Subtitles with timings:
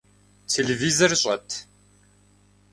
[0.53, 1.47] Телевизор щӏэт?